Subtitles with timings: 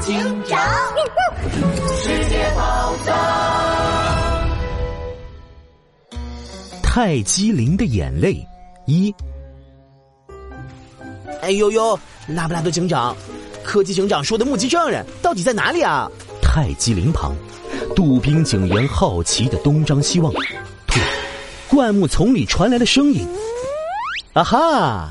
[0.00, 0.58] 警长，
[1.96, 3.14] 世界宝藏。
[6.82, 8.46] 泰姬陵的眼泪
[8.86, 9.14] 一。
[11.42, 11.98] 哎呦呦，
[12.28, 13.16] 拉布拉多警长，
[13.62, 16.10] 科技警长说的目击证人到底在哪里啊？
[16.42, 17.34] 泰姬陵旁，
[17.94, 20.32] 杜宾警员好奇的东张西望。
[20.86, 21.08] 突然，
[21.68, 23.26] 灌木丛里传来了声音
[24.34, 25.10] ：“啊哈！”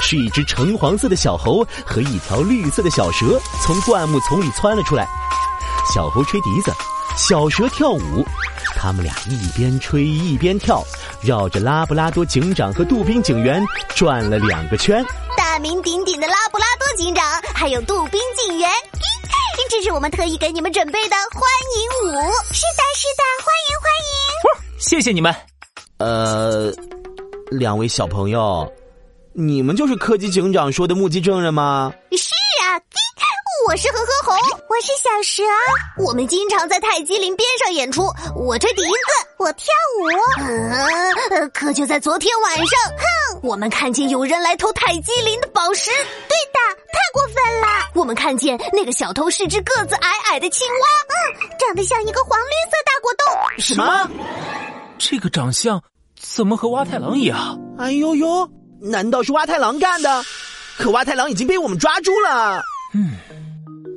[0.00, 5.06] 是一只橙黄色的小猴和一条绿色的小蛇从灌木丛里窜了出来。
[5.94, 6.72] 小猴吹笛子，
[7.16, 8.24] 小蛇跳舞，
[8.76, 10.84] 他们俩一边吹一边跳，
[11.22, 13.64] 绕着拉布拉多警长和杜宾警员
[13.94, 15.04] 转了两个圈。
[15.36, 18.70] 大名鼎鼎的拉布拉多警长，还有杜宾警员，
[19.70, 21.42] 这是我们特意给你们准备的欢
[21.76, 22.12] 迎舞。
[22.52, 24.80] 是的，是的，欢迎欢迎！
[24.80, 25.34] 谢谢你们。
[25.98, 26.72] 呃，
[27.50, 28.70] 两位小朋友。
[29.40, 31.94] 你们就是柯基警长说的目击证人吗？
[32.10, 32.18] 是
[32.64, 32.74] 啊，
[33.68, 34.32] 我是和和猴，
[34.68, 35.44] 我是小蛇，
[36.04, 38.02] 我们经常在泰姬陵边上演出。
[38.34, 38.88] 我吹笛子，
[39.38, 39.66] 我跳
[40.00, 40.42] 舞。
[41.30, 42.66] 呃，可就在昨天晚上，
[42.96, 45.88] 哼，我们看见有人来偷泰姬陵的宝石。
[45.92, 46.58] 对的，
[46.92, 47.90] 太过分了。
[47.94, 53.62] 我们看见那个小偷是只个子矮矮的青蛙，嗯，长得像一个黄绿色大果冻。
[53.62, 54.10] 什么？
[54.98, 55.80] 这个长相
[56.18, 57.56] 怎么和蛙太郎一样？
[57.78, 58.50] 哎呦呦！
[58.80, 60.22] 难道是蛙太郎干的？
[60.76, 62.62] 可蛙太郎已经被我们抓住了。
[62.94, 63.16] 嗯，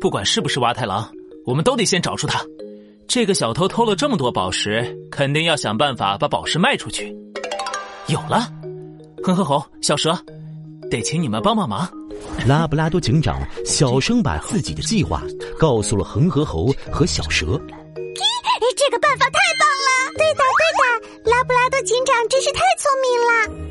[0.00, 1.10] 不管是不是蛙太郎，
[1.44, 2.40] 我们都得先找出他。
[3.08, 7.12] 这个小偷偷了这么多宝石，肯定要想办法把宝石卖出去。
[8.06, 8.48] 有了，
[9.24, 10.16] 哼哼猴、小蛇，
[10.90, 11.90] 得请你们帮帮忙。
[12.46, 15.22] 拉布拉多警长小声把自己的计划
[15.58, 17.60] 告诉了恒河猴和小蛇。
[18.76, 20.12] 这个办法太棒了！
[20.16, 23.67] 对的，对的，拉布拉多警长真是太聪明了。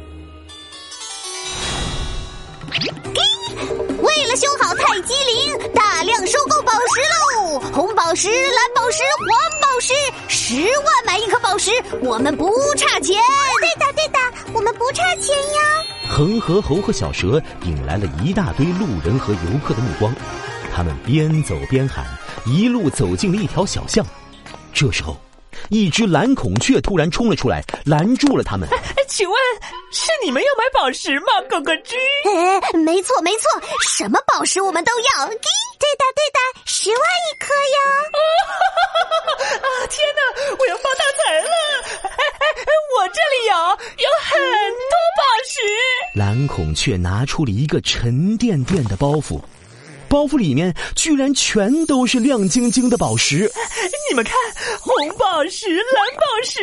[4.00, 7.60] 为了修好泰姬陵，大量收购宝石喽！
[7.74, 9.30] 红宝石、蓝宝石、黄
[9.62, 9.94] 宝石，
[10.28, 13.16] 十万买一颗宝石，我们不差钱。
[13.60, 14.20] 对的，对的，
[14.54, 16.10] 我们不差钱呀！
[16.10, 20.14] 恒河猴和小蛇引来了一大堆路人和游客的目光，
[20.74, 22.06] 他们边走边喊，
[22.46, 24.06] 一路走进了一条小巷。
[24.74, 25.18] 这时候。
[25.70, 28.70] 一只蓝孔雀突然冲了出来，拦住了他们。
[29.08, 29.38] 请问
[29.92, 31.96] 是你们要买宝石吗，哥哥鸡？
[32.26, 33.50] 哎，没错没错，
[33.88, 35.28] 什么宝石我们都要。
[35.28, 37.78] 对的对的，十万一颗哟！
[39.58, 40.22] 啊天哪，
[40.60, 41.50] 我要发大财了！
[42.04, 42.66] 哎哎，
[42.98, 43.54] 我这里有
[44.04, 44.40] 有很
[44.74, 45.56] 多宝石。
[46.16, 49.42] 蓝孔雀拿出了一个沉甸甸的包袱。
[50.10, 53.52] 包袱里面居然全都是亮晶晶的宝石，
[54.10, 54.34] 你们看，
[54.80, 56.62] 红宝石、蓝宝石，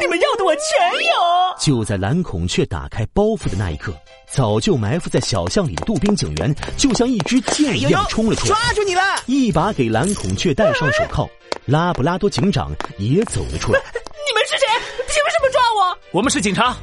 [0.00, 0.62] 你们要的我全
[1.06, 1.14] 有。
[1.58, 3.92] 就在蓝孔雀打开包袱的那一刻，
[4.30, 9.02] 早就埋伏在小巷里的杜宾警员就像一支箭一样冲了出来，抓住你了！
[9.26, 11.28] 一把给蓝孔雀戴上手铐，
[11.66, 13.80] 拉布拉多警长也走了出来。
[13.90, 14.66] 你们是谁？
[15.06, 15.98] 凭什么抓我？
[16.12, 16.76] 我们是警察。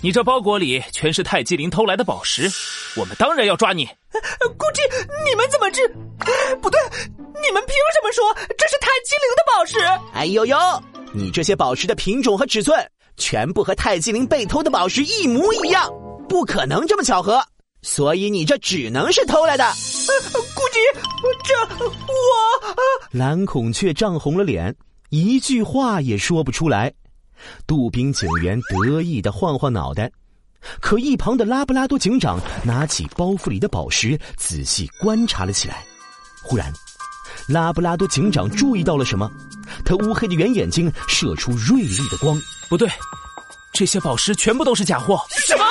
[0.00, 2.50] 你这包裹里全是泰姬陵偷来的宝石，
[2.94, 3.88] 我们当然要抓你。
[4.58, 4.82] 估计
[5.24, 5.88] 你们怎么知？
[6.60, 6.78] 不对，
[7.08, 9.76] 你们凭什么说这是泰姬陵的宝石？
[10.14, 10.56] 哎呦呦，
[11.12, 12.74] 你这些宝石的品种和尺寸
[13.18, 15.92] 全部和泰姬陵被偷的宝石一模一样，
[16.26, 17.44] 不可能这么巧合，
[17.82, 19.64] 所以你这只能是偷来的。
[20.32, 20.78] 估计
[21.44, 22.74] 这我……
[23.10, 24.74] 蓝孔雀涨红了脸，
[25.10, 26.90] 一句话也说不出来。
[27.66, 30.10] 杜宾警员得意的晃晃脑袋，
[30.80, 35.84] 可一旁的拉布拉多警长拿起包袱里的宝石，仔细观察了起来。
[36.42, 36.72] 忽然，
[37.48, 39.30] 拉布拉多警长注意到了什么？
[39.84, 42.40] 他乌黑的圆眼睛射出锐利的光。
[42.68, 42.88] 不对，
[43.72, 45.20] 这些宝石全部都是假货！
[45.30, 45.64] 什么？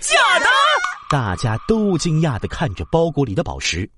[0.00, 0.46] 假的？
[1.10, 3.88] 大家都惊讶的看着包裹里的宝石，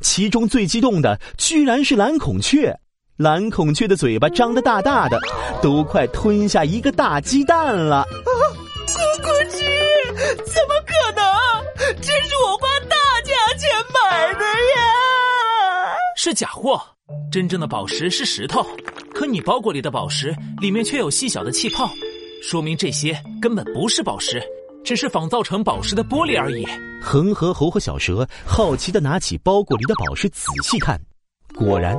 [0.00, 2.76] 其中最激动的居然是蓝孔雀。
[3.16, 5.20] 蓝孔雀的嘴巴张得大大的，
[5.60, 7.98] 都快吞下一个大鸡蛋了。
[7.98, 8.04] 啊
[8.86, 9.58] 咕咕鸡，
[10.44, 11.22] 怎么可能？
[12.00, 12.66] 这是我花
[16.22, 16.78] 是假货，
[17.32, 18.62] 真正的宝石是石头，
[19.14, 21.90] 可你包裹里的宝石里面却有细小的气泡，
[22.42, 24.38] 说明这些根本不是宝石，
[24.84, 26.66] 只是仿造成宝石的玻璃而已。
[27.02, 31.00] 恒河猴和小蛇好奇的拿起包裹里的宝石仔细看，
[31.56, 31.98] 果然。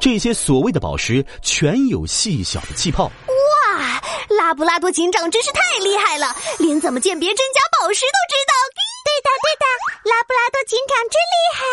[0.00, 3.04] 这些所谓的宝石全有细小的气泡。
[3.04, 4.02] 哇，
[4.34, 8.54] 拉布拉多警长真是太厉害了，连怎么鉴别真假宝石都知道。
[9.04, 11.64] 对的，对的，拉布拉多警长真厉害。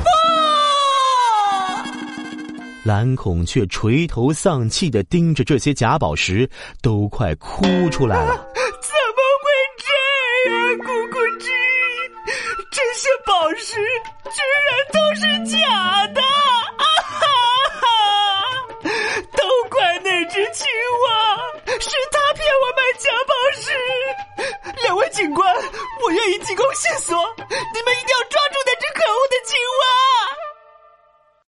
[0.00, 0.53] 哇！
[2.84, 6.46] 蓝孔雀垂头丧气的盯着这些假宝石
[6.82, 8.46] 都快哭出来了。
[8.54, 9.48] 怎么会
[9.80, 9.88] 这
[10.50, 11.48] 样咕咕鸡
[12.70, 13.76] 这些宝石
[14.30, 17.24] 居然都是假的啊哈
[17.80, 17.88] 哈！
[19.32, 20.68] 都怪那只青
[21.06, 21.08] 蛙
[21.80, 23.72] 是他骗我买假宝石。
[24.82, 25.50] 两位警官
[26.04, 27.16] 我愿意提供线索。